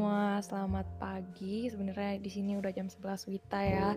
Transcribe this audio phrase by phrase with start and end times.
[0.00, 1.68] semua, selamat pagi.
[1.68, 3.92] Sebenarnya di sini udah jam 11 Wita ya.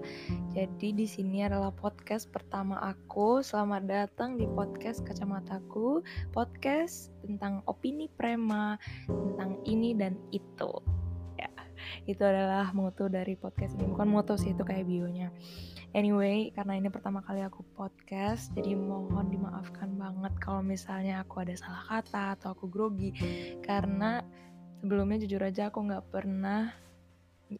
[0.52, 3.40] Jadi di sini adalah podcast pertama aku.
[3.40, 6.04] Selamat datang di podcast Kacamataku,
[6.36, 8.76] podcast tentang opini prema,
[9.08, 10.76] tentang ini dan itu.
[11.40, 11.48] Ya,
[12.04, 13.88] itu adalah moto dari podcast ini.
[13.88, 15.32] Bukan moto sih, itu kayak bionya.
[15.96, 21.56] Anyway, karena ini pertama kali aku podcast, jadi mohon dimaafkan banget kalau misalnya aku ada
[21.56, 23.16] salah kata atau aku grogi
[23.64, 24.20] karena
[24.84, 26.76] sebelumnya jujur aja aku nggak pernah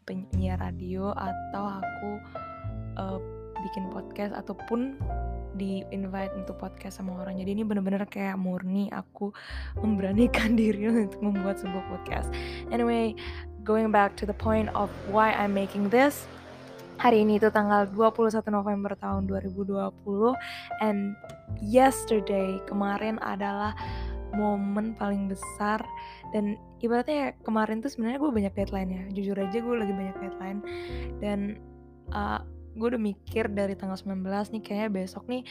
[0.04, 2.12] penyiar radio atau aku
[3.00, 3.20] uh,
[3.64, 5.00] bikin podcast ataupun
[5.56, 7.40] di invite untuk podcast sama orang.
[7.40, 9.32] Jadi ini bener-bener kayak murni aku
[9.80, 12.28] memberanikan diri untuk membuat sebuah podcast.
[12.76, 13.16] Anyway
[13.64, 16.28] going back to the point of why I'm making this
[17.00, 20.36] hari ini itu tanggal 21 November tahun 2020
[20.84, 21.16] and
[21.64, 23.74] yesterday kemarin adalah
[24.34, 25.82] momen paling besar
[26.34, 30.18] dan ibaratnya ya kemarin tuh sebenarnya gue banyak deadline ya jujur aja gue lagi banyak
[30.20, 30.60] deadline
[31.22, 31.40] dan
[32.12, 32.42] uh,
[32.74, 35.46] gue udah mikir dari tanggal 19 nih kayaknya besok nih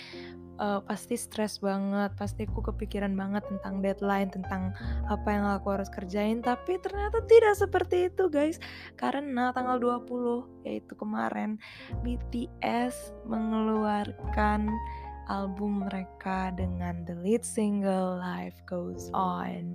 [0.59, 4.75] uh, pasti stres banget pasti aku kepikiran banget tentang deadline tentang
[5.11, 8.59] apa yang aku harus kerjain tapi ternyata tidak seperti itu guys.
[8.99, 11.57] Karena tanggal 20 yaitu kemarin
[12.07, 14.71] BTS mengeluarkan
[15.33, 19.73] album mereka dengan the lead single Life Goes On.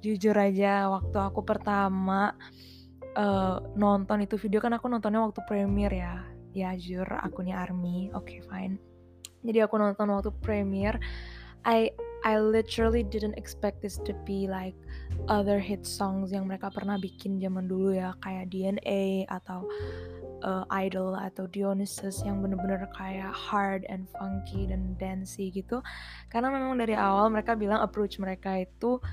[0.00, 2.32] Jujur aja waktu aku pertama
[3.20, 6.16] uh, nonton itu video kan aku nontonnya waktu premiere ya.
[6.56, 8.16] Ya jujur akunnya ARMY.
[8.16, 8.80] Oke, okay, fine.
[9.44, 10.96] Jadi aku nonton waktu premiere.
[11.68, 11.92] I
[12.24, 14.74] I literally didn't expect this to be like
[15.28, 18.16] other hit songs yang mereka pernah bikin zaman dulu ya.
[18.24, 19.68] Kayak DNA atau
[20.40, 25.84] uh, Idol atau Dionysus yang bener-bener kayak hard and funky dan dancey gitu.
[26.32, 29.04] Karena memang dari awal mereka bilang approach mereka itu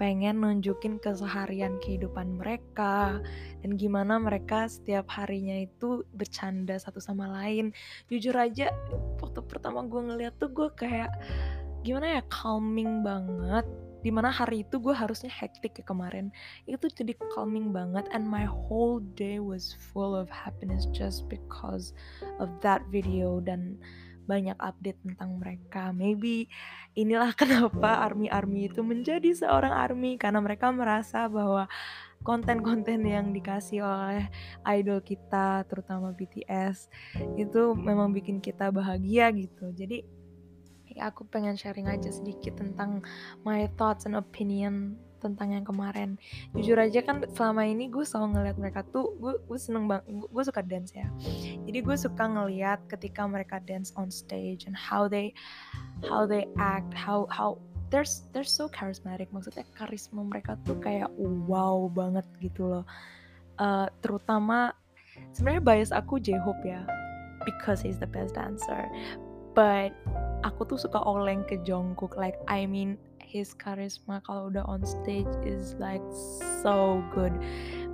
[0.00, 3.20] pengen nunjukin keseharian kehidupan mereka
[3.60, 7.76] dan gimana mereka setiap harinya itu bercanda satu sama lain.
[8.08, 8.72] Jujur aja
[9.20, 11.12] waktu pertama gue ngeliat tuh gue kayak
[11.82, 13.66] gimana ya calming banget.
[14.00, 16.32] Di mana hari itu gue harusnya hektik ya kemarin.
[16.64, 21.92] Itu jadi calming banget and my whole day was full of happiness just because
[22.40, 23.76] of that video dan
[24.30, 25.90] banyak update tentang mereka.
[25.90, 26.46] Maybe
[26.94, 31.66] inilah kenapa army army itu menjadi seorang army karena mereka merasa bahwa
[32.20, 34.28] konten-konten yang dikasih oleh
[34.68, 36.92] idol kita terutama BTS
[37.40, 39.72] itu memang bikin kita bahagia gitu.
[39.72, 40.19] Jadi
[40.98, 43.04] aku pengen sharing aja sedikit tentang
[43.46, 46.16] my thoughts and opinion tentang yang kemarin.
[46.56, 50.42] Jujur aja kan selama ini gue selalu ngeliat mereka tuh gue gue seneng banget gue
[50.42, 51.06] suka dance ya.
[51.68, 55.36] Jadi gue suka ngeliat ketika mereka dance on stage and how they
[56.08, 57.60] how they act how how
[57.92, 59.28] they're they're so charismatic.
[59.30, 62.84] Maksudnya karisma mereka tuh kayak wow banget gitu loh.
[63.60, 64.72] Uh, terutama
[65.36, 66.80] sebenarnya bias aku J-Hope ya
[67.44, 68.88] because he's the best dancer.
[69.52, 69.92] But
[70.44, 72.16] aku tuh suka oleng ke Jungkook.
[72.16, 76.04] Like I mean his charisma kalau udah on stage is like
[76.62, 77.32] so good.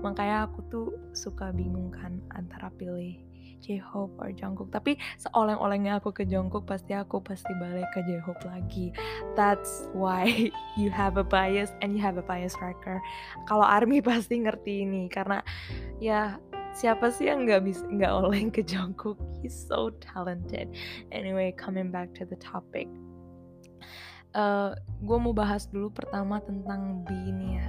[0.00, 3.26] Makanya aku tuh suka bingung kan antara pilih
[3.66, 4.70] J-Hope or Jungkook.
[4.70, 8.94] Tapi seoleng-olengnya aku ke Jungkook pasti aku pasti balik ke J-Hope lagi.
[9.34, 10.30] That's why
[10.80, 13.02] you have a bias and you have a bias tracker.
[13.50, 15.42] Kalau ARMY pasti ngerti ini karena
[15.98, 16.38] ya
[16.76, 20.68] siapa sih yang nggak bisa nggak oleng ke Jungkook he's so talented.
[21.08, 22.84] Anyway coming back to the topic.
[24.36, 27.10] Uh, gue mau bahas dulu pertama tentang B
[27.56, 27.64] ya.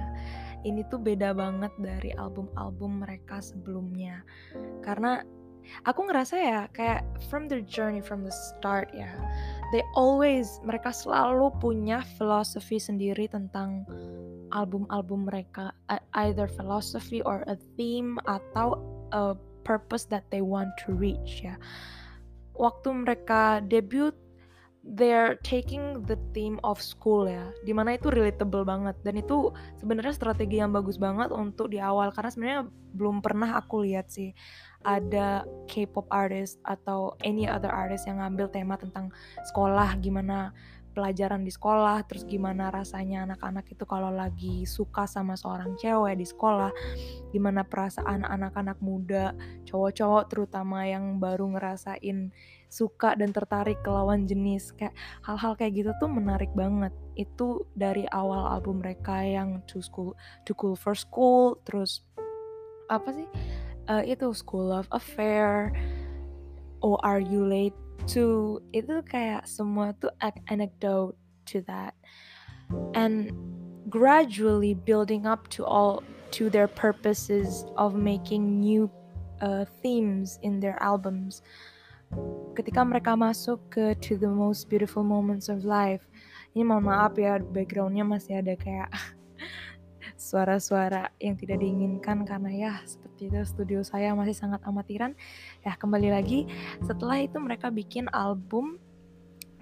[0.68, 4.20] Ini tuh beda banget dari album-album mereka sebelumnya.
[4.84, 5.24] Karena
[5.88, 9.08] aku ngerasa ya kayak from the journey from the start ya
[9.68, 13.84] they always mereka selalu punya filosofi sendiri tentang
[14.52, 15.76] album-album mereka.
[16.16, 18.80] Either philosophy or a theme atau
[19.12, 19.36] a
[19.66, 21.60] purpose that they want to reach ya.
[22.56, 24.16] Waktu mereka debut
[24.96, 27.52] they're taking the theme of school ya.
[27.66, 28.96] Di mana itu relatable banget.
[29.04, 32.08] Dan itu sebenarnya strategi yang bagus banget untuk di awal.
[32.14, 32.62] Karena sebenarnya
[32.96, 34.32] belum pernah aku lihat sih
[34.86, 39.12] ada K-pop artist atau any other artist yang ngambil tema tentang
[39.44, 40.56] sekolah gimana
[40.98, 46.26] pelajaran di sekolah, terus gimana rasanya anak-anak itu kalau lagi suka sama seorang cewek di
[46.26, 46.74] sekolah,
[47.30, 49.30] gimana perasaan anak-anak muda,
[49.62, 52.34] cowok-cowok terutama yang baru ngerasain
[52.66, 54.92] suka dan tertarik ke lawan jenis, kayak
[55.22, 56.90] hal-hal kayak gitu tuh menarik banget.
[57.14, 60.18] Itu dari awal album mereka yang To School,
[60.50, 62.02] To Cool for School, terus
[62.90, 63.30] apa sih?
[63.86, 65.70] Uh, itu School of Affair,
[66.82, 70.08] Oh Are You Late to itu kayak semua tuh
[70.48, 71.14] anecdote
[71.44, 71.92] to that
[72.96, 73.32] and
[73.88, 78.90] gradually building up to all to their purposes of making new
[79.40, 81.40] uh, themes in their albums.
[82.56, 86.04] Ketika mereka masuk ke To the Most Beautiful Moments of Life,
[86.56, 88.88] ini mohon maaf ya backgroundnya masih ada kayak
[90.18, 95.14] suara-suara yang tidak diinginkan karena ya seperti itu studio saya masih sangat amatiran.
[95.62, 96.50] Ya kembali lagi
[96.82, 98.82] setelah itu mereka bikin album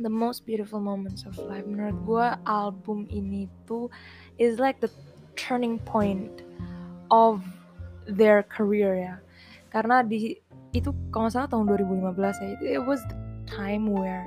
[0.01, 1.69] The Most Beautiful Moments of Life.
[1.69, 3.93] Menurut gue album ini tuh
[4.41, 4.89] is like the
[5.37, 6.41] turning point
[7.13, 7.45] of
[8.09, 9.15] their career ya.
[9.69, 10.41] Karena di
[10.73, 13.17] itu kalau nggak salah tahun 2015 ya it was the
[13.49, 14.25] time where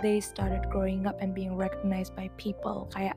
[0.00, 3.16] they started growing up and being recognized by people kayak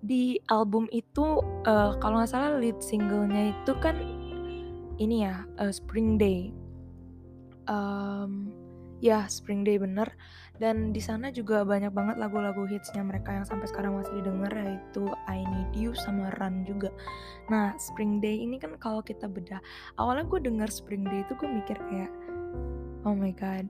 [0.00, 3.96] di album itu uh, kalau nggak salah lead singlenya itu kan
[5.00, 6.52] ini ya uh, Spring Day.
[7.68, 8.52] Um,
[9.00, 10.08] ya Spring Day bener.
[10.60, 15.08] Dan di sana juga banyak banget lagu-lagu hitsnya mereka yang sampai sekarang masih didengar yaitu
[15.24, 16.92] I Need You sama Run juga.
[17.48, 19.64] Nah Spring Day ini kan kalau kita bedah,
[19.96, 22.12] awalnya gue denger Spring Day itu gue mikir kayak,
[23.08, 23.64] oh my god,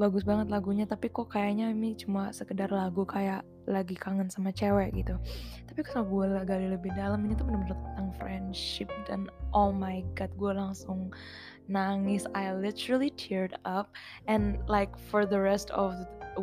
[0.00, 4.96] bagus banget lagunya tapi kok kayaknya ini cuma sekedar lagu kayak lagi kangen sama cewek
[4.96, 5.20] gitu.
[5.68, 10.32] Tapi kalau gue gali lebih dalam ini tuh bener-bener tentang friendship dan oh my god
[10.40, 11.12] gue langsung
[11.68, 12.24] nangis.
[12.32, 13.92] I literally teared up
[14.24, 15.92] and like for the rest of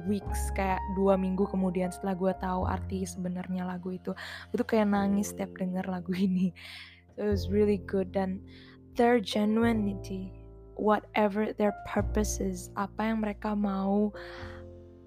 [0.05, 4.13] weeks kayak dua minggu kemudian setelah gue tahu arti sebenarnya lagu itu
[4.53, 6.53] gue tuh kayak nangis setiap denger lagu ini.
[7.17, 8.45] So it was really good dan
[8.93, 10.29] their genuinity
[10.77, 14.13] whatever their purposes apa yang mereka mau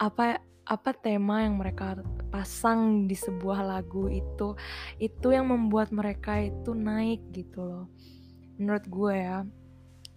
[0.02, 1.99] apa apa tema yang mereka
[2.31, 4.55] pasang di sebuah lagu itu
[5.02, 7.87] itu yang membuat mereka itu naik gitu loh
[8.61, 9.40] menurut gue ya.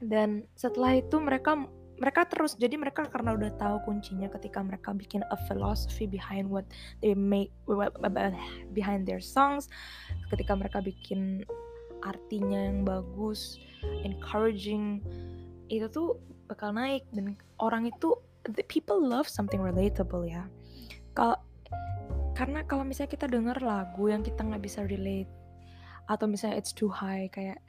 [0.04, 1.64] Dan setelah itu mereka
[1.96, 6.68] mereka terus jadi mereka karena udah tahu kuncinya ketika mereka bikin a philosophy behind what
[7.00, 7.54] they make
[8.76, 9.72] behind their songs
[10.28, 11.48] ketika mereka bikin
[12.04, 13.62] artinya yang bagus
[14.04, 15.00] encouraging
[15.80, 17.06] itu tuh bakal naik.
[17.10, 18.14] Dan orang itu
[18.46, 20.46] the people love something relatable ya.
[21.18, 21.40] Kalau
[22.34, 25.30] karena kalau misalnya kita denger lagu yang kita nggak bisa relate
[26.10, 27.62] atau misalnya it's too high kayak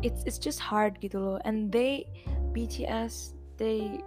[0.00, 1.38] it's it's just hard gitu loh.
[1.44, 2.06] And they
[2.54, 4.00] BTS they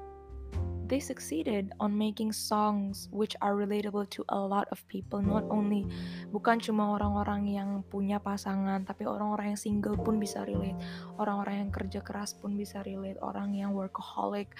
[0.93, 5.89] they succeeded on making songs which are relatable to a lot of people not only
[6.29, 10.77] bukan cuma orang-orang yang punya pasangan tapi orang-orang yang single pun bisa relate
[11.17, 14.53] orang-orang yang kerja keras pun bisa relate orang yang workaholic.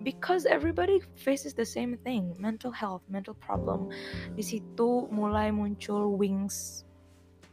[0.00, 3.92] Because everybody faces the same thing mental health mental problem.
[4.32, 6.88] Di situ mulai muncul wings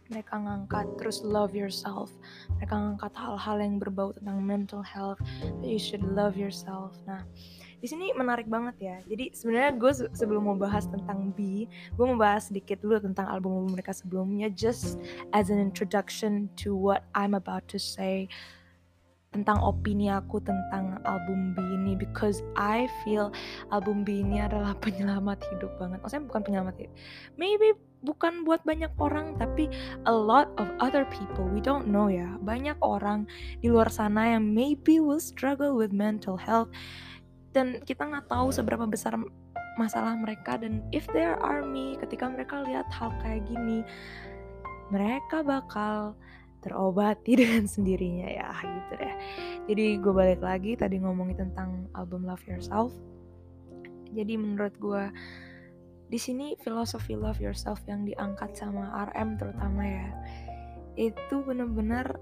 [0.10, 2.10] mereka ngangkat terus love yourself
[2.58, 5.22] mereka ngangkat hal-hal yang berbau tentang mental health
[5.62, 7.24] you should love yourself nah
[7.80, 12.20] di sini menarik banget ya jadi sebenarnya gue sebelum mau bahas tentang B gue mau
[12.20, 15.00] bahas sedikit dulu tentang album mereka sebelumnya just
[15.32, 18.28] as an introduction to what I'm about to say
[19.30, 23.30] tentang opini aku tentang album B ini because I feel
[23.70, 26.02] album B ini adalah penyelamat hidup banget.
[26.02, 26.94] Maksudnya bukan penyelamat hidup.
[27.38, 29.68] Maybe bukan buat banyak orang tapi
[30.08, 31.48] a lot of other people.
[31.48, 32.40] We don't know ya.
[32.40, 33.28] Banyak orang
[33.60, 36.72] di luar sana yang maybe will struggle with mental health.
[37.52, 39.18] Dan kita nggak tahu seberapa besar
[39.76, 40.56] masalah mereka.
[40.60, 43.84] Dan if there are me ketika mereka lihat hal kayak gini
[44.90, 46.18] mereka bakal
[46.60, 49.16] terobati dengan sendirinya ya gitu deh.
[49.72, 52.92] Jadi gue balik lagi tadi ngomongin tentang album Love Yourself.
[54.10, 55.04] Jadi menurut gue
[56.10, 60.10] di sini filosofi Love Yourself yang diangkat sama RM terutama ya.
[60.98, 62.18] Itu bener-bener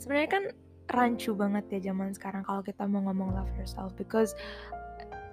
[0.00, 0.44] sebenarnya kan
[0.92, 4.36] rancu banget ya zaman sekarang kalau kita mau ngomong love yourself because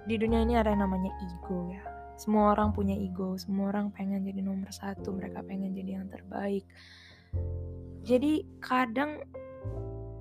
[0.08, 1.82] di dunia ini ada yang namanya ego ya.
[2.16, 6.64] Semua orang punya ego semua orang pengen jadi nomor satu mereka pengen jadi yang terbaik.
[8.04, 9.20] Jadi kadang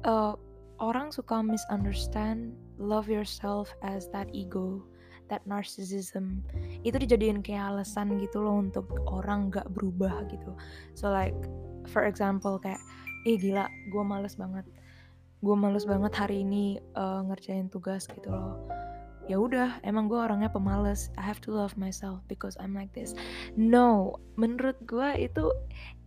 [0.04, 0.36] uh,
[0.80, 4.84] orang suka misunderstand love yourself as that ego
[5.30, 6.42] that narcissism
[6.82, 10.52] itu dijadiin kayak alasan gitu loh untuk orang gak berubah gitu.
[10.98, 11.38] So like
[11.88, 12.82] for example kayak
[13.30, 14.66] eh gila gue males banget.
[15.40, 18.60] Gue males banget hari ini uh, ngerjain tugas gitu loh.
[19.30, 23.14] Ya udah emang gue orangnya pemalas I have to love myself because I'm like this.
[23.54, 25.54] No menurut gue itu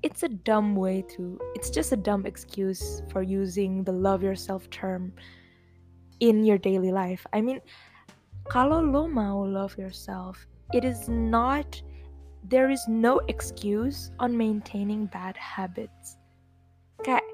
[0.03, 4.67] it's a dumb way to it's just a dumb excuse for using the love yourself
[4.75, 5.15] term
[6.19, 7.23] in your daily life.
[7.31, 7.63] I mean
[8.51, 11.79] kalau lo mau love yourself it is not
[12.49, 16.19] there is no excuse on maintaining bad habits
[17.07, 17.25] kayak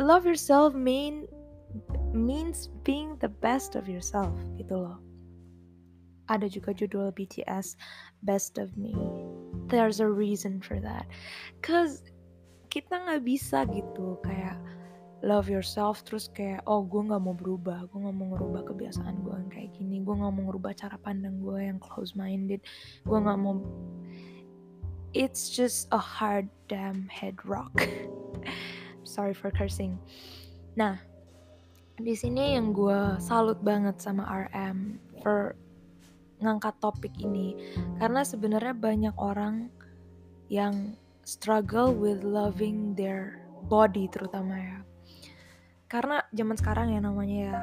[0.00, 1.28] love yourself mean
[2.14, 5.02] means being the best of yourself gitu loh.
[6.30, 7.74] Ada juga judul BTS
[8.22, 8.94] Best of Me.
[9.68, 11.06] there's a reason for that
[11.62, 12.02] cause
[12.68, 14.58] kita nggak bisa gitu kayak
[15.24, 19.34] love yourself terus kayak oh gue nggak mau berubah gue nggak mau ngerubah kebiasaan gue
[19.34, 22.60] yang kayak gini gue nggak mau ngerubah cara pandang gue yang close minded
[23.08, 23.56] gue nggak mau
[25.14, 27.72] it's just a hard damn head rock.
[29.06, 29.96] Sorry for cursing.
[30.74, 30.98] Nah
[31.94, 35.54] di sini yang gue salut banget sama RM for
[36.42, 37.54] ngangkat topik ini
[38.02, 39.70] karena sebenarnya banyak orang
[40.50, 44.78] yang struggle with loving their body terutama ya
[45.94, 47.56] karena zaman sekarang ya namanya ya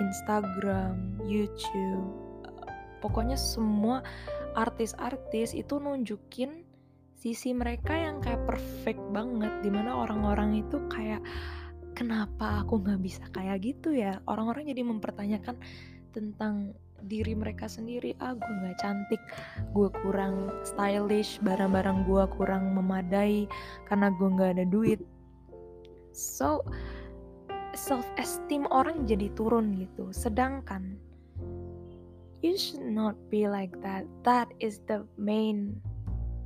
[0.00, 2.08] Instagram, YouTube,
[3.04, 4.00] pokoknya semua
[4.56, 6.64] artis-artis itu nunjukin
[7.12, 11.20] sisi mereka yang kayak perfect banget di mana orang-orang itu kayak
[11.92, 14.24] kenapa aku nggak bisa kayak gitu ya?
[14.24, 15.60] Orang-orang jadi mempertanyakan
[16.16, 16.72] tentang
[17.04, 19.20] diri mereka sendiri ah gue nggak cantik
[19.76, 23.44] gue kurang stylish barang-barang gue kurang memadai
[23.84, 25.00] karena gue nggak ada duit.
[26.16, 26.64] So
[27.76, 30.10] self esteem orang jadi turun gitu.
[30.10, 30.96] Sedangkan
[32.40, 34.08] you should not be like that.
[34.24, 35.78] That is the main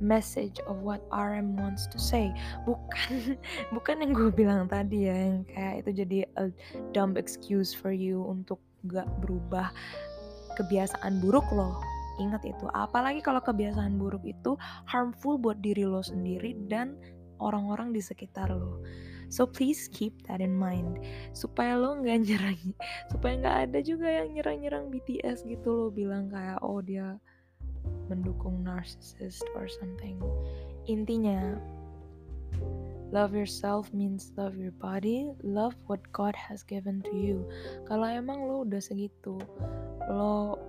[0.01, 2.33] message of what RM wants to say.
[2.67, 3.37] Bukan
[3.75, 6.49] bukan yang gue bilang tadi ya yang kayak itu jadi a
[6.91, 8.59] dumb excuse for you untuk
[8.89, 9.69] gak berubah
[10.57, 11.77] kebiasaan buruk lo
[12.19, 12.65] ingat itu.
[12.73, 14.57] Apalagi kalau kebiasaan buruk itu
[14.89, 16.97] harmful buat diri lo sendiri dan
[17.41, 18.81] orang-orang di sekitar lo
[19.31, 20.99] So please keep that in mind
[21.31, 22.61] supaya lo nggak nyerang,
[23.07, 27.15] supaya nggak ada juga yang nyerang-nyerang BTS gitu lo bilang kayak oh dia
[28.11, 30.19] mendukung narcissist or something.
[30.85, 31.55] Intinya
[33.15, 37.47] love yourself means love your body, love what God has given to you.
[37.87, 39.39] Kalau emang lo udah segitu,
[40.11, 40.59] lo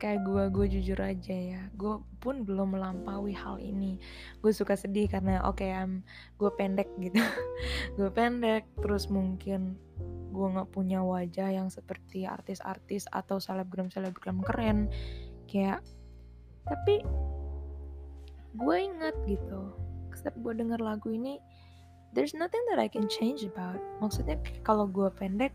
[0.00, 1.62] kayak gue gue jujur aja ya.
[1.76, 4.00] Gue pun belum melampaui hal ini.
[4.40, 6.00] Gue suka sedih karena oke okay, um,
[6.40, 7.20] gue pendek gitu.
[8.00, 9.76] Gue pendek terus mungkin
[10.30, 14.88] gue nggak punya wajah yang seperti artis-artis atau selebgram selebgram keren.
[15.44, 15.84] Kayak
[16.64, 17.04] tapi
[18.56, 19.76] gue ingat gitu
[20.10, 21.38] setiap gue denger lagu ini
[22.12, 23.78] there's nothing that I can change about.
[24.02, 25.54] Maksudnya kalau gue pendek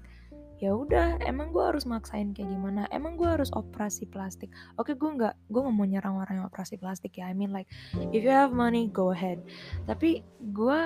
[0.64, 2.88] ya udah emang gue harus maksain kayak gimana?
[2.92, 4.52] Emang gue harus operasi plastik?
[4.80, 7.68] Oke gue nggak gue nggak mau nyerang orang yang operasi plastik ya I mean like
[8.16, 9.44] if you have money go ahead.
[9.84, 10.24] Tapi
[10.56, 10.80] gue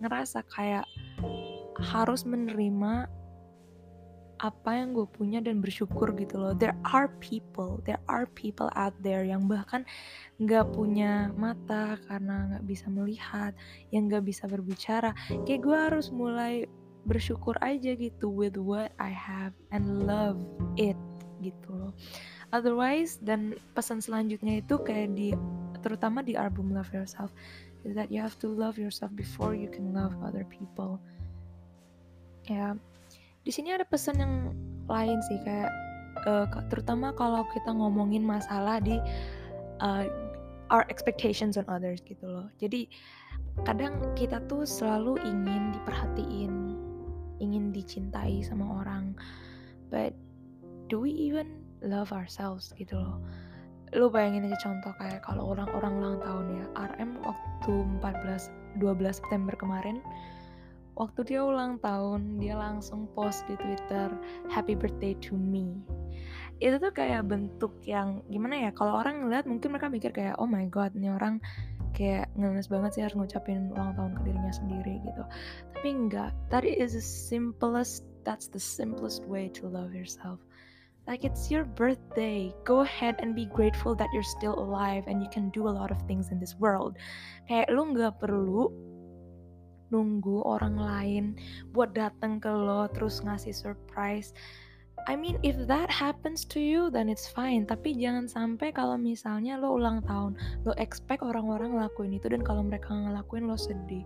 [0.00, 0.86] ngerasa kayak
[1.80, 3.08] harus menerima
[4.40, 6.56] apa yang gue punya dan bersyukur gitu loh.
[6.56, 9.84] There are people there are people out there yang bahkan
[10.40, 13.52] nggak punya mata karena nggak bisa melihat
[13.92, 15.12] yang nggak bisa berbicara.
[15.44, 16.64] Kayak gue harus mulai
[17.08, 20.40] bersyukur aja gitu with what I have and love
[20.76, 20.98] it
[21.40, 21.92] gitu loh.
[22.52, 25.32] Otherwise dan pesan selanjutnya itu kayak di
[25.80, 27.32] terutama di album Love Yourself
[27.88, 31.00] is that you have to love yourself before you can love other people.
[32.44, 32.76] Ya
[33.40, 34.34] di sini ada pesan yang
[34.84, 35.72] lain sih kayak
[36.28, 39.00] uh, terutama kalau kita ngomongin masalah di
[39.80, 40.04] uh,
[40.68, 42.46] our expectations on others gitu loh.
[42.60, 42.86] Jadi
[43.66, 46.69] kadang kita tuh selalu ingin diperhatiin
[47.40, 49.16] ingin dicintai sama orang.
[49.88, 50.14] But
[50.86, 53.18] do we even love ourselves gitu loh?
[53.90, 56.66] Lu bayangin aja contoh kayak kalau orang-orang ulang tahun ya.
[56.94, 59.98] RM waktu 14 12 September kemarin
[61.00, 64.12] waktu dia ulang tahun dia langsung post di Twitter
[64.52, 65.80] happy birthday to me.
[66.60, 68.70] Itu tuh kayak bentuk yang gimana ya?
[68.76, 71.40] Kalau orang ngeliat mungkin mereka mikir kayak oh my god ini orang
[71.96, 75.22] kayak ngenes banget sih harus ngucapin ulang tahun ke dirinya sendiri gitu.
[75.76, 80.40] Tapi enggak that is the simplest that's the simplest way to love yourself.
[81.08, 82.52] Like it's your birthday.
[82.68, 85.90] Go ahead and be grateful that you're still alive and you can do a lot
[85.90, 87.00] of things in this world.
[87.48, 88.70] Kayak lu nggak perlu
[89.90, 91.24] nunggu orang lain
[91.74, 94.30] buat datang ke lo terus ngasih surprise
[95.08, 97.64] I mean if that happens to you then it's fine.
[97.64, 102.60] Tapi jangan sampai kalau misalnya lo ulang tahun lo expect orang-orang ngelakuin itu dan kalau
[102.64, 104.04] mereka ngelakuin lo sedih.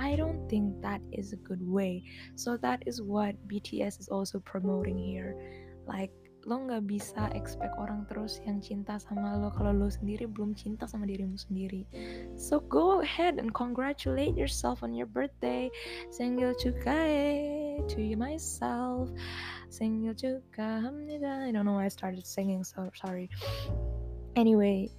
[0.00, 2.02] I don't think that is a good way.
[2.34, 5.38] So that is what BTS is also promoting here.
[5.86, 6.10] Like
[6.42, 10.90] lo nggak bisa expect orang terus yang cinta sama lo kalau lo sendiri belum cinta
[10.90, 11.86] sama dirimu sendiri.
[12.34, 15.70] So go ahead and congratulate yourself on your birthday
[16.10, 19.10] senggil cukai to you myself.
[19.72, 20.84] Sing senggil cukai
[21.24, 23.30] I don't know why I started singing so sorry.
[24.36, 24.92] Anyway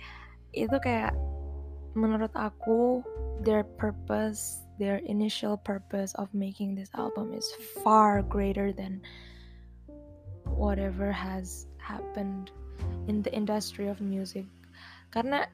[0.54, 1.18] itu kayak
[1.98, 3.02] menurut aku
[3.42, 7.46] their purpose their initial purpose of making this album is
[7.86, 9.02] far greater than
[10.50, 12.50] whatever has happened
[13.08, 14.46] in the industry of music.
[15.14, 15.46] Karena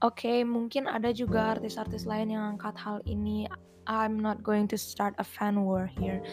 [0.00, 3.44] Oke, okay, mungkin ada juga artis-artis lain yang angkat hal ini.
[3.84, 6.24] I'm not going to start a fan war here.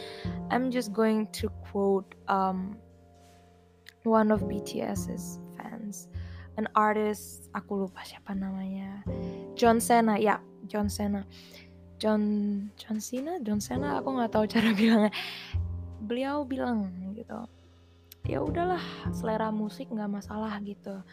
[0.47, 2.79] I'm just going to quote um,
[4.07, 6.07] one of BTS's fans,
[6.55, 7.51] an artist.
[7.51, 9.03] Aku lupa siapa namanya.
[9.59, 10.39] John Cena, ya,
[10.71, 11.27] John Cena.
[11.99, 12.23] John
[12.79, 13.99] John Cena, John Cena.
[13.99, 15.11] Aku nggak tahu cara bilangnya.
[16.07, 16.87] Beliau bilang
[17.19, 17.35] gitu.
[18.23, 18.79] Ya udahlah,
[19.11, 21.03] selera musik nggak masalah gitu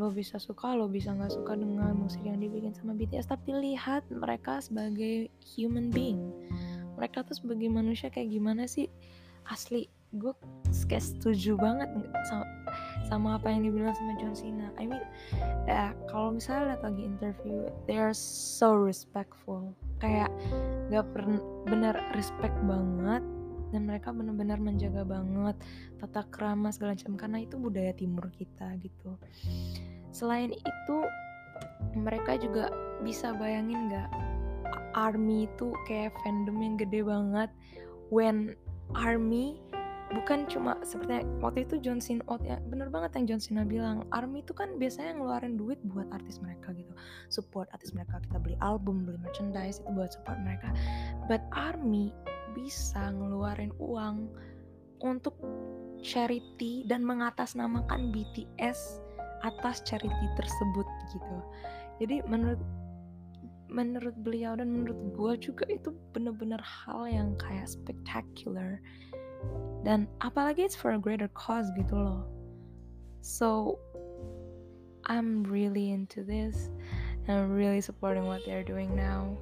[0.00, 4.06] lo bisa suka lo bisa nggak suka dengan musik yang dibikin sama BTS tapi lihat
[4.08, 6.32] mereka sebagai human being.
[6.96, 8.88] Mereka tuh sebagai manusia kayak gimana sih?
[9.48, 10.32] Asli gue
[10.88, 11.88] kayak setuju banget
[12.28, 12.44] sama,
[13.08, 14.68] sama apa yang dibilang sama John Cena.
[14.76, 15.04] I mean
[15.64, 19.72] ya kalau misalnya lihat lagi interview they are so respectful.
[20.00, 20.28] Kayak
[20.92, 23.24] gak pernah bener respect banget
[23.72, 25.56] dan mereka benar-benar menjaga banget
[25.98, 29.16] tata krama segala macam karena itu budaya timur kita gitu.
[30.12, 30.96] Selain itu
[31.96, 32.68] mereka juga
[33.00, 34.08] bisa bayangin nggak
[34.92, 37.50] army itu kayak fandom yang gede banget.
[38.12, 38.52] When
[38.92, 39.56] army
[40.12, 44.04] bukan cuma seperti waktu itu John Cena oh, ya, bener banget yang John Cena bilang
[44.12, 46.92] army itu kan biasanya ngeluarin duit buat artis mereka gitu.
[47.32, 50.68] Support artis mereka kita beli album beli merchandise itu buat support mereka.
[51.26, 52.12] But army
[52.54, 54.30] bisa ngeluarin uang
[55.02, 55.34] untuk
[56.02, 59.02] charity dan mengatasnamakan BTS
[59.42, 61.36] atas charity tersebut gitu.
[62.02, 62.62] Jadi menurut
[63.72, 68.84] menurut beliau dan menurut gue juga itu bener-bener hal yang kayak spectacular
[69.82, 72.22] dan apalagi it's for a greater cause gitu loh.
[73.24, 73.80] So
[75.08, 76.70] I'm really into this
[77.26, 79.40] and I'm really supporting what they're doing now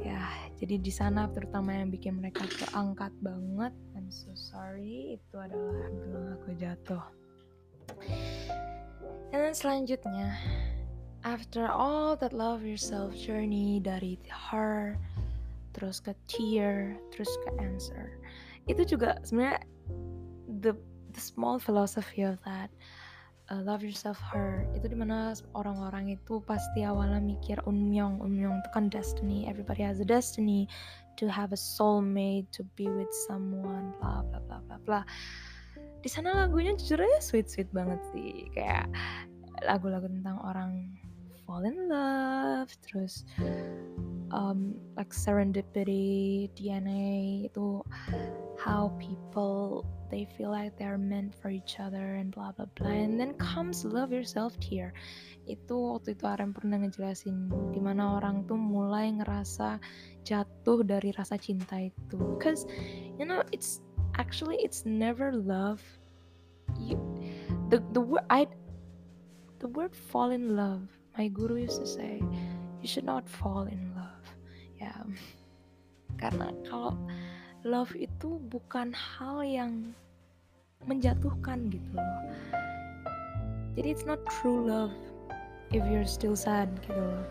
[0.00, 0.32] ya
[0.62, 3.74] jadi di sana terutama yang bikin mereka keangkat banget.
[3.98, 7.04] I'm so sorry itu adalah gelang aku jatuh.
[9.34, 10.38] Dan selanjutnya
[11.26, 14.94] after all that love yourself journey dari her
[15.74, 18.22] terus ke tear terus ke answer.
[18.70, 19.66] Itu juga sebenarnya
[20.62, 20.78] the
[21.10, 22.70] the small philosophy of that
[23.50, 24.68] uh, Love Yourself Her.
[24.76, 29.48] Itu di mana orang-orang itu pasti awalnya mikir unmyong unmyong itu kan destiny.
[29.48, 30.70] Everybody has a destiny
[31.18, 35.00] to have a soulmate to be with someone bla bla bla bla bla.
[36.02, 38.50] Di sana lagunya jujur aja sweet sweet banget sih.
[38.54, 38.86] Kayak
[39.66, 40.90] lagu-lagu tentang orang
[41.52, 43.28] fall in love terus
[44.32, 47.84] um, like serendipity DNA itu
[48.56, 52.88] how people they feel like they're meant for each other and blah blah blah.
[52.88, 54.96] And then comes love yourself here.
[55.44, 59.76] Itu waktu itu Arem pernah ngejelasin di mana orang tuh mulai ngerasa
[60.24, 62.16] jatuh dari rasa cinta itu.
[62.40, 62.64] Because
[63.20, 63.84] you know it's
[64.16, 65.84] actually it's never love.
[66.80, 66.96] You
[67.68, 68.48] the the word I
[69.60, 72.20] the word fall in love my guru used to say
[72.80, 74.26] you should not fall in love.
[74.80, 74.92] Ya.
[76.16, 76.96] Karena kalau
[77.62, 79.94] love itu bukan hal yang
[80.86, 82.20] menjatuhkan gitu loh.
[83.78, 84.92] Jadi it's not true love
[85.72, 87.24] if you're still sad gitu loh.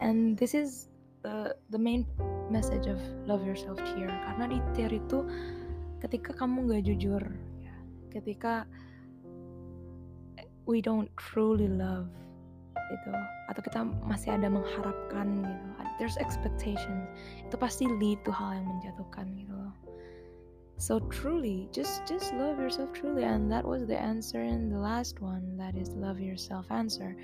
[0.00, 0.88] And this is
[1.24, 2.06] the the main
[2.48, 4.10] message of love yourself here.
[4.10, 5.24] Karena di tear itu
[6.04, 7.22] ketika kamu gak jujur
[7.64, 7.74] ya,
[8.12, 8.68] ketika
[10.68, 12.08] we don't truly love
[12.90, 13.12] gitu
[13.48, 15.66] atau kita masih ada mengharapkan gitu.
[15.98, 17.06] There's expectations.
[17.46, 19.74] Itu pasti lead to hal yang menjatuhkan gitu loh.
[20.74, 25.22] So truly just just love yourself truly and that was the answer in the last
[25.22, 27.14] one that is love yourself answer.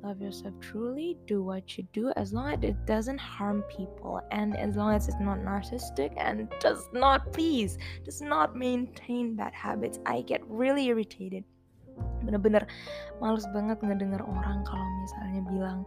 [0.00, 4.56] Love yourself truly do what you do as long as it doesn't harm people and
[4.56, 9.98] as long as it's not narcissistic and does not please does not maintain bad habits.
[10.06, 11.44] I get really irritated
[12.24, 12.64] bener-bener
[13.22, 15.80] males banget ngedenger orang kalau misalnya bilang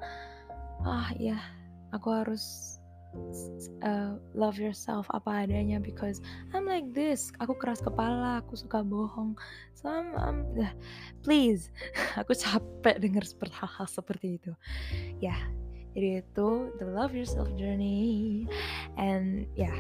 [0.82, 1.38] ah ya
[1.93, 2.78] aku harus
[3.84, 6.24] uh, love yourself apa adanya because
[6.56, 7.32] I'm like this.
[7.43, 9.36] Aku keras kepala aku suka bohong.
[9.76, 10.74] So I'm, I'm uh,
[11.24, 11.71] please.
[12.21, 14.52] Aku capek dengar seperti hal-hal seperti itu.
[15.19, 15.41] Ya yeah,
[15.95, 18.47] jadi itu the love yourself journey.
[18.95, 19.80] And ya yeah,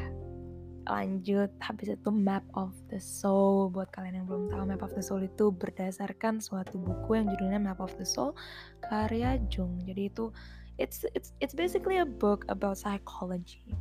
[0.91, 3.71] lanjut habis itu map of the soul.
[3.71, 7.63] Buat kalian yang belum tahu map of the soul itu berdasarkan suatu buku yang judulnya
[7.63, 8.35] map of the soul
[8.83, 9.79] karya Jung.
[9.87, 10.27] Jadi itu
[10.75, 13.71] it's it's it's basically a book about psychology.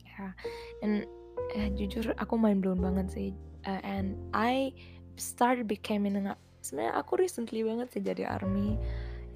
[0.00, 0.32] Ya yeah.
[0.80, 1.04] and
[1.52, 3.28] eh, jujur aku main blown banget sih.
[3.68, 4.72] Uh, and I
[5.20, 6.16] started becoming
[6.64, 8.80] sebenarnya aku recently banget sih jadi army.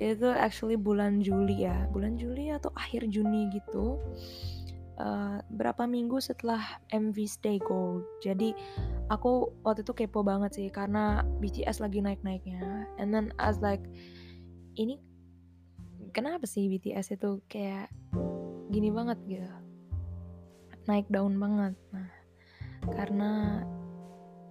[0.00, 1.84] Itu actually bulan Juli ya.
[1.92, 4.00] Bulan Juli atau akhir Juni gitu
[4.98, 6.60] uh, berapa minggu setelah
[6.92, 8.52] MV Stay Gold jadi
[9.08, 12.86] aku waktu itu kepo banget sih karena BTS lagi naik-naiknya.
[13.00, 13.82] And then I was like
[14.76, 15.00] ini
[16.12, 17.88] kenapa sih BTS itu kayak
[18.68, 19.48] gini banget gitu?
[20.86, 21.74] Naik daun banget.
[21.92, 22.08] Nah
[22.92, 23.62] karena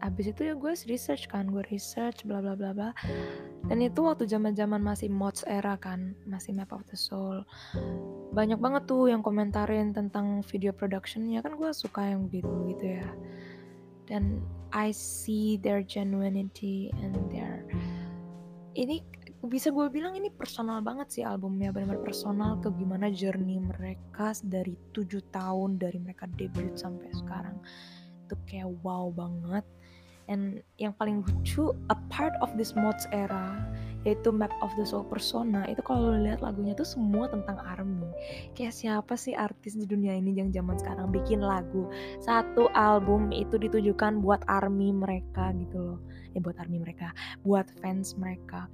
[0.02, 2.90] abis itu ya gue research kan gue research bla bla bla bla.
[3.68, 7.42] Dan itu waktu zaman zaman masih mods era kan masih map of the soul.
[8.32, 11.42] Banyak banget tuh yang komentarin tentang video productionnya.
[11.42, 13.10] Kan gue suka yang begitu gitu ya.
[14.08, 14.40] Dan
[14.72, 17.68] I see their genuinity and their
[18.78, 19.02] ini
[19.48, 21.74] bisa gue bilang ini personal banget sih albumnya.
[21.74, 27.58] Benar-benar personal ke gimana journey mereka dari tujuh tahun dari mereka debut sampai sekarang.
[28.26, 29.66] Itu kayak wow banget
[30.28, 33.60] and yang paling lucu a part of this mods era
[34.08, 35.68] yaitu Map of the Soul Persona.
[35.68, 38.08] Itu kalau lo lihat lagunya tuh semua tentang ARMY.
[38.56, 41.92] Kayak siapa sih artis di dunia ini yang zaman sekarang bikin lagu?
[42.24, 46.00] Satu album itu ditujukan buat ARMY mereka gitu loh.
[46.32, 47.12] Ya buat ARMY mereka.
[47.44, 48.72] Buat fans mereka.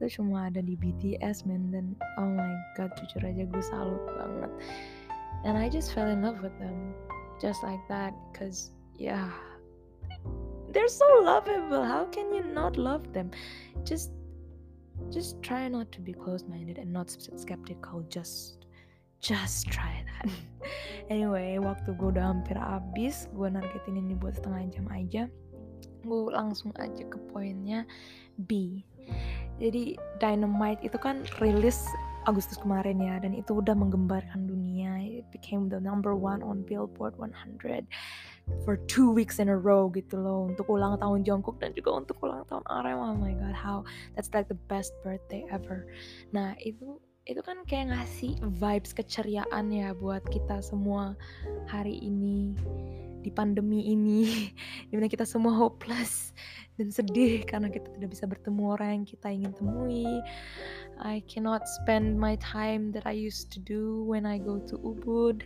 [0.00, 1.68] Itu cuma ada di BTS man.
[1.68, 4.52] Dan oh my god jujur aja gue salut banget.
[5.44, 6.96] And I just fell in love with them.
[7.36, 9.32] Just like that cause yeah
[10.72, 11.84] they're so lovable.
[11.84, 13.30] How can you not love them?
[13.84, 14.12] Just
[15.10, 18.04] just try not to be closed-minded and not skeptical.
[18.08, 18.66] Just
[19.20, 20.30] just try that.
[21.10, 25.26] Anyway waktu gue udah hampir habis gue nargetin ini buat setengah jam aja
[26.06, 27.84] gue langsung aja ke poinnya
[28.48, 28.80] B.
[29.60, 31.84] Jadi Dynamite itu kan rilis
[32.24, 34.79] Agustus kemarin ya dan itu udah menggembarkan dunia
[35.30, 37.86] became the number one on Billboard 100
[38.66, 42.18] for two weeks in a row gitu loh untuk ulang tahun Jungkook dan juga untuk
[42.22, 43.86] ulang tahun RM oh my god how
[44.18, 45.86] that's like the best birthday ever.
[46.34, 51.14] Nah itu itu kan kayak ngasih vibes keceriaan ya buat kita semua
[51.70, 52.58] hari ini
[53.20, 54.50] di pandemi ini.
[54.88, 56.32] Di mana kita semua hopeless
[56.80, 60.08] dan sedih karena kita tidak bisa bertemu orang yang kita ingin temui
[61.00, 65.42] I cannot spend my time that I used to do when I go to Ubud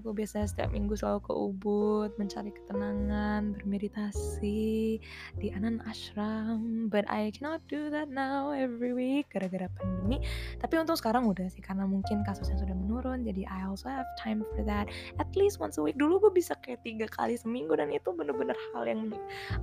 [0.00, 4.96] Aku biasanya setiap minggu selalu ke Ubud mencari ketenangan, bermeditasi
[5.36, 6.88] di Anan Ashram.
[6.88, 10.24] But I cannot do that now every week gara-gara pandemi.
[10.64, 13.28] Tapi untuk sekarang udah sih karena mungkin kasusnya sudah menurun.
[13.28, 14.88] Jadi I also have time for that.
[15.20, 16.00] At least once a week.
[16.00, 19.12] Dulu gue bisa kayak tiga kali seminggu dan itu bener-bener hal yang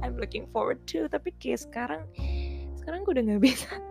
[0.06, 1.10] I'm looking forward to.
[1.10, 2.06] Tapi kayak sekarang,
[2.78, 3.82] sekarang gue udah nggak bisa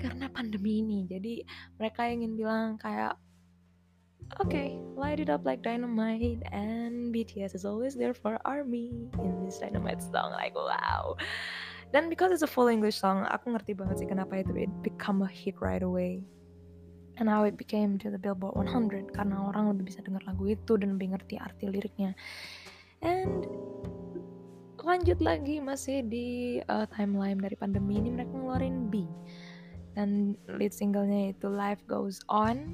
[0.00, 1.04] karena pandemi ini.
[1.04, 1.44] Jadi
[1.76, 3.20] mereka ingin bilang kayak
[4.38, 9.58] okay, light it up like dynamite, and BTS is always there for ARMY in this
[9.58, 10.32] dynamite song.
[10.32, 11.16] Like wow.
[11.90, 15.26] Dan because it's a full English song, aku ngerti banget sih kenapa itu it become
[15.26, 16.22] a hit right away.
[17.18, 20.78] And how it became to the Billboard 100 karena orang lebih bisa dengar lagu itu
[20.78, 22.14] dan lebih ngerti arti liriknya.
[23.02, 23.44] And
[24.80, 29.04] lanjut lagi masih di uh, timeline dari pandemi ini mereka ngeluarin B
[29.98, 32.72] dan lead singlenya itu Life Goes On.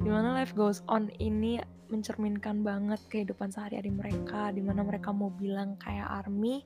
[0.00, 1.60] Di mana Life Goes On ini
[1.92, 6.64] mencerminkan banget kehidupan sehari-hari mereka di mana mereka mau bilang kayak army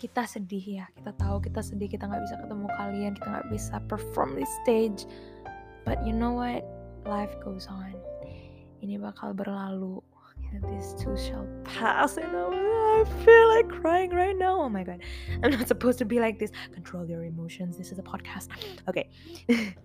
[0.00, 3.74] kita sedih ya kita tahu kita sedih kita nggak bisa ketemu kalian kita nggak bisa
[3.88, 5.08] perform di stage.
[5.84, 6.64] But you know what?
[7.08, 7.96] Life goes on.
[8.80, 10.00] Ini bakal berlalu
[10.58, 14.60] this too shall pass and I feel like crying right now.
[14.60, 15.00] Oh my god.
[15.42, 16.50] I'm not supposed to be like this.
[16.74, 17.78] Control your emotions.
[17.78, 18.48] This is a podcast.
[18.88, 19.08] Okay.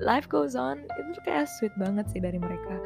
[0.00, 0.84] Life goes on.
[0.84, 2.78] Itu kayak sweet banget sih dari mereka.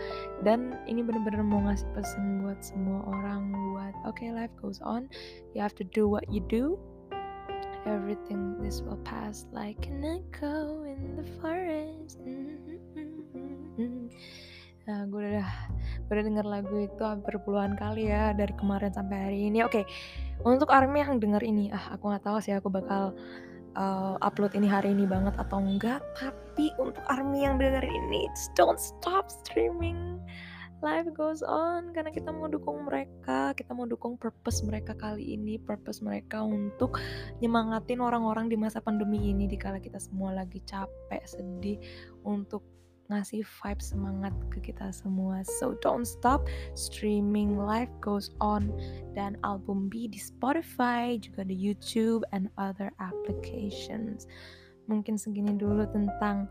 [0.47, 5.09] Dan ini bener-bener mau ngasih pesan buat semua orang buat okay, life goes on.
[5.55, 6.79] You have to do what you do.
[7.85, 12.17] Everything this will pass like an echo in the forest.
[12.25, 12.57] Mm
[12.97, 13.14] -hmm.
[14.85, 15.49] Nah, gue udah
[16.05, 19.65] gue udah denger lagu itu hampir puluhan kali ya dari kemarin sampai hari ini.
[19.65, 19.85] Oke, okay.
[20.45, 23.17] untuk army yang denger ini, ah aku nggak tahu sih aku bakal
[23.81, 26.05] uh, upload ini hari ini banget atau enggak.
[26.21, 30.21] Tapi untuk army yang denger ini, don't stop streaming.
[30.85, 35.57] Life goes on karena kita mau dukung mereka, kita mau dukung purpose mereka kali ini,
[35.57, 37.01] purpose mereka untuk
[37.41, 41.81] nyemangatin orang-orang di masa pandemi ini dikala kita semua lagi capek, sedih
[42.21, 42.74] untuk
[43.13, 45.45] ngasih vibe semangat ke kita semua.
[45.61, 48.73] So don't stop streaming life goes on
[49.13, 54.25] dan album B di Spotify juga di YouTube and other applications.
[54.89, 56.49] Mungkin segini dulu tentang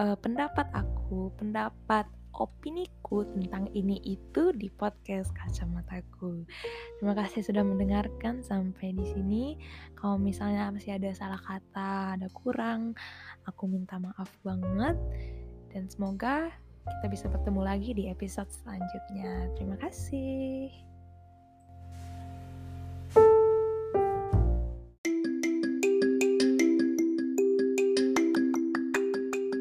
[0.00, 6.44] uh, pendapat aku, pendapat opiniku tentang ini itu di podcast kacamataku.
[7.00, 9.44] Terima kasih sudah mendengarkan sampai di sini.
[9.96, 12.92] Kalau misalnya masih ada salah kata, ada kurang,
[13.48, 14.96] aku minta maaf banget
[15.76, 16.48] dan semoga
[16.88, 19.52] kita bisa bertemu lagi di episode selanjutnya.
[19.60, 20.72] Terima kasih.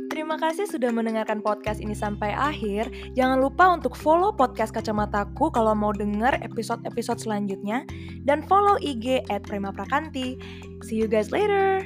[0.07, 2.87] Terima kasih sudah mendengarkan podcast ini sampai akhir.
[3.19, 7.83] Jangan lupa untuk follow podcast Kacamataku kalau mau dengar episode-episode selanjutnya
[8.23, 9.43] dan follow IG at.
[10.85, 11.83] See you guys later.